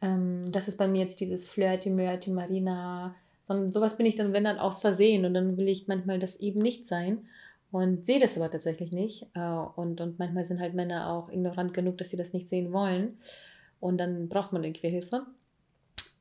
[0.00, 4.32] Ähm, das ist bei mir jetzt dieses Flirty, Mörty, Marina, sondern sowas bin ich dann,
[4.32, 7.26] wenn dann aus Versehen und dann will ich manchmal das eben nicht sein
[7.72, 9.26] und sehe das aber tatsächlich nicht.
[9.34, 12.72] Äh, und, und manchmal sind halt Männer auch ignorant genug, dass sie das nicht sehen
[12.72, 13.18] wollen.
[13.80, 15.26] Und dann braucht man irgendwie Hilfe,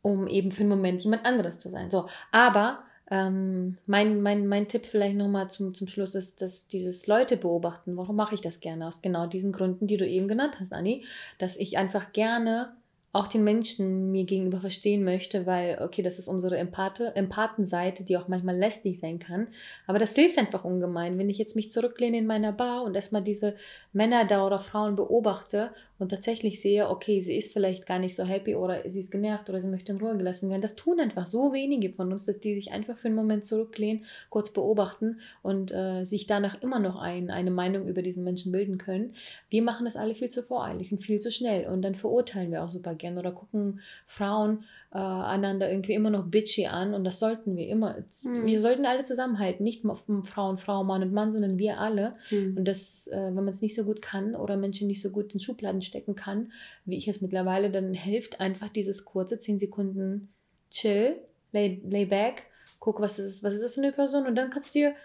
[0.01, 1.91] um eben für einen Moment jemand anderes zu sein.
[1.91, 2.79] So, aber
[3.12, 7.97] ähm, mein, mein, mein Tipp vielleicht nochmal zum, zum Schluss ist, dass dieses Leute beobachten.
[7.97, 8.88] Warum mache ich das gerne?
[8.88, 11.06] Aus genau diesen Gründen, die du eben genannt hast, Anni.
[11.38, 12.74] Dass ich einfach gerne
[13.13, 18.17] auch den Menschen mir gegenüber verstehen möchte, weil, okay, das ist unsere Empathe, Empathenseite, die
[18.17, 19.47] auch manchmal lästig sein kann.
[19.86, 23.21] Aber das hilft einfach ungemein, wenn ich jetzt mich zurücklehne in meiner Bar und erstmal
[23.21, 23.56] diese
[23.91, 25.71] Männer da oder Frauen beobachte
[26.02, 29.50] und tatsächlich sehe, okay, sie ist vielleicht gar nicht so happy oder sie ist genervt
[29.50, 30.62] oder sie möchte in Ruhe gelassen werden.
[30.62, 34.06] Das tun einfach so wenige von uns, dass die sich einfach für einen Moment zurücklehnen,
[34.30, 38.80] kurz beobachten und äh, sich danach immer noch ein, eine Meinung über diesen Menschen bilden
[38.80, 39.13] können.
[39.50, 42.63] Wir machen das alle viel zu voreilig und viel zu schnell und dann verurteilen wir
[42.63, 47.19] auch super gerne oder gucken Frauen äh, einander irgendwie immer noch bitchy an und das
[47.19, 47.97] sollten wir immer.
[48.23, 48.45] Mhm.
[48.45, 49.83] Wir sollten alle zusammenhalten, nicht
[50.23, 52.15] Frauen, Frau, Mann und Mann, sondern wir alle.
[52.29, 52.57] Mhm.
[52.57, 55.33] Und das, äh, wenn man es nicht so gut kann oder Menschen nicht so gut
[55.33, 56.51] in Schubladen stecken kann,
[56.85, 60.29] wie ich es mittlerweile, dann hilft einfach dieses kurze 10 Sekunden
[60.69, 61.17] Chill,
[61.51, 62.43] lay, lay back,
[62.79, 64.95] guck, was ist, was ist das für eine Person und dann kannst du dir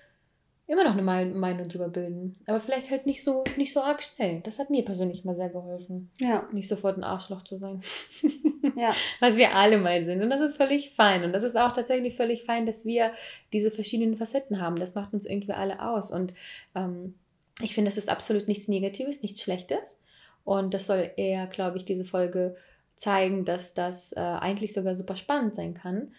[0.68, 2.36] immer noch eine Meinung drüber bilden.
[2.46, 4.40] Aber vielleicht halt nicht so, nicht so arg schnell.
[4.40, 6.10] Das hat mir persönlich mal sehr geholfen.
[6.20, 6.48] Ja.
[6.52, 7.80] Nicht sofort ein Arschloch zu sein.
[8.76, 8.92] ja.
[9.20, 10.22] Was wir alle mal sind.
[10.22, 11.22] Und das ist völlig fein.
[11.22, 13.12] Und das ist auch tatsächlich völlig fein, dass wir
[13.52, 14.76] diese verschiedenen Facetten haben.
[14.76, 16.10] Das macht uns irgendwie alle aus.
[16.10, 16.34] Und
[16.74, 17.14] ähm,
[17.60, 20.00] ich finde, das ist absolut nichts Negatives, nichts Schlechtes.
[20.44, 22.56] Und das soll eher, glaube ich, diese Folge
[22.96, 26.12] zeigen, dass das äh, eigentlich sogar super spannend sein kann.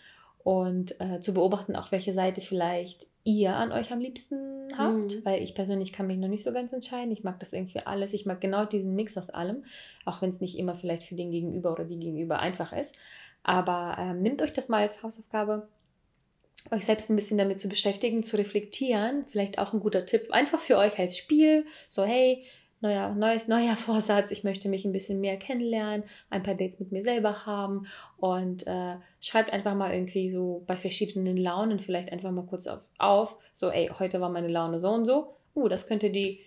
[0.43, 5.25] und äh, zu beobachten, auch welche Seite vielleicht ihr an euch am liebsten habt, mhm.
[5.25, 7.11] weil ich persönlich kann mich noch nicht so ganz entscheiden.
[7.11, 8.13] Ich mag das irgendwie alles.
[8.13, 9.65] Ich mag genau diesen Mix aus allem,
[10.05, 12.97] auch wenn es nicht immer vielleicht für den Gegenüber oder die Gegenüber einfach ist.
[13.43, 15.67] Aber ähm, nehmt euch das mal als Hausaufgabe,
[16.71, 19.25] euch selbst ein bisschen damit zu beschäftigen, zu reflektieren.
[19.27, 21.65] Vielleicht auch ein guter Tipp, einfach für euch als Spiel.
[21.89, 22.45] So, hey,
[22.81, 26.91] neuer, neues, neuer Vorsatz, ich möchte mich ein bisschen mehr kennenlernen, ein paar Dates mit
[26.91, 27.87] mir selber haben
[28.17, 32.79] und äh, schreibt einfach mal irgendwie so bei verschiedenen Launen vielleicht einfach mal kurz auf,
[32.97, 36.41] auf, so ey, heute war meine Laune so und so, uh, das könnte die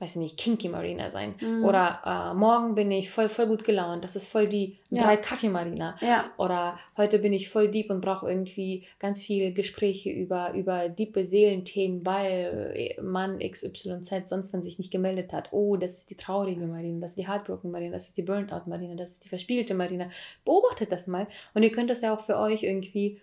[0.00, 1.34] weiß ich nicht, Kinky Marina sein.
[1.40, 1.64] Mhm.
[1.64, 4.04] Oder äh, morgen bin ich voll, voll gut gelaunt.
[4.04, 5.02] Das ist voll die ja.
[5.02, 5.96] drei Kaffee Marina.
[6.00, 6.30] Ja.
[6.36, 11.24] Oder heute bin ich voll deep und brauche irgendwie ganz viele Gespräche über, über diepe
[11.24, 15.48] Seelenthemen, weil äh, Mann XYZ sonst wenn sich nicht gemeldet hat.
[15.52, 18.62] Oh, das ist die traurige Marina, das ist die Heartbroken Marina, das ist die Burnout
[18.66, 20.10] Marina, das ist die verspielte Marina.
[20.44, 21.26] Beobachtet das mal.
[21.54, 23.20] Und ihr könnt das ja auch für euch irgendwie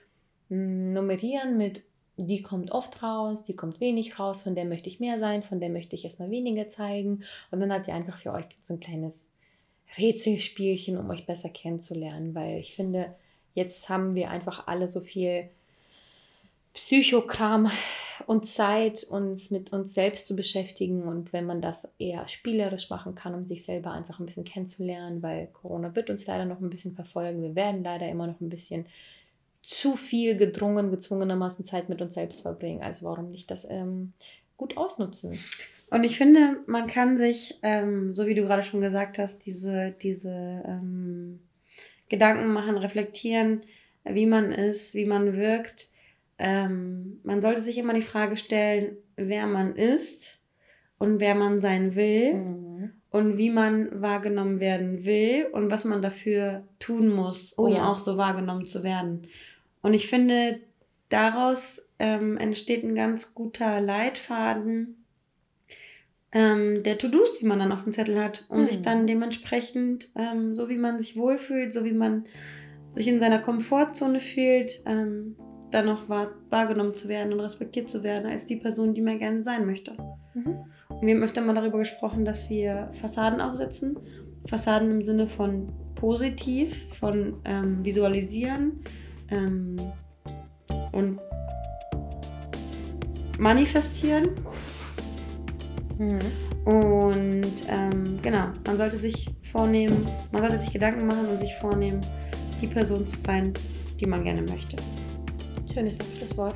[0.49, 1.83] mh, hm, nummerieren mit
[2.17, 5.59] die kommt oft raus, die kommt wenig raus, von der möchte ich mehr sein, von
[5.59, 7.23] der möchte ich erstmal weniger zeigen.
[7.51, 9.29] Und dann habt ihr einfach für euch so ein kleines
[9.97, 13.13] Rätselspielchen, um euch besser kennenzulernen, weil ich finde,
[13.53, 15.49] jetzt haben wir einfach alle so viel
[16.73, 17.71] Psychokram
[18.27, 21.03] und Zeit, uns mit uns selbst zu beschäftigen.
[21.03, 25.21] Und wenn man das eher spielerisch machen kann, um sich selber einfach ein bisschen kennenzulernen,
[25.21, 27.41] weil Corona wird uns leider noch ein bisschen verfolgen.
[27.41, 28.85] Wir werden leider immer noch ein bisschen
[29.65, 32.83] zu viel gedrungen, gezwungenermaßen Zeit mit uns selbst verbringen.
[32.83, 34.13] Also warum nicht das ähm,
[34.57, 35.39] gut ausnutzen?
[35.89, 39.95] Und ich finde, man kann sich, ähm, so wie du gerade schon gesagt hast, diese,
[40.01, 41.39] diese ähm,
[42.09, 43.61] Gedanken machen, reflektieren,
[44.03, 45.89] wie man ist, wie man wirkt.
[46.37, 50.39] Ähm, man sollte sich immer die Frage stellen, wer man ist
[50.97, 52.91] und wer man sein will mhm.
[53.09, 57.87] und wie man wahrgenommen werden will und was man dafür tun muss, um oh ja.
[57.87, 59.27] auch so wahrgenommen zu werden.
[59.85, 60.61] Und ich finde,
[61.09, 65.05] daraus ähm, entsteht ein ganz guter Leitfaden
[66.31, 68.65] ähm, der To-Dos, die man dann auf dem Zettel hat, um mhm.
[68.65, 72.25] sich dann dementsprechend, ähm, so wie man sich wohlfühlt, so wie man
[72.95, 75.35] sich in seiner Komfortzone fühlt, ähm,
[75.69, 79.19] dann noch wahr, wahrgenommen zu werden und respektiert zu werden als die Person, die man
[79.19, 79.91] gerne sein möchte.
[80.33, 80.65] Mhm.
[80.89, 83.99] Und wir haben öfter mal darüber gesprochen, dass wir Fassaden aufsetzen.
[84.47, 88.81] Fassaden im Sinne von positiv, von ähm, visualisieren,
[89.29, 89.75] ähm,
[90.91, 91.19] und
[93.37, 94.29] manifestieren.
[95.97, 96.19] Mhm.
[96.65, 102.01] Und ähm, genau, man sollte sich vornehmen, man sollte sich Gedanken machen und sich vornehmen,
[102.61, 103.53] die Person zu sein,
[103.99, 104.77] die man gerne möchte.
[105.71, 106.55] Schönes Abschlusswort.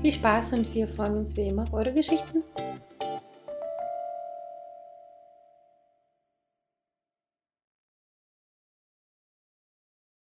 [0.00, 2.42] Viel Spaß und wir freuen uns wie immer auf eure Geschichten.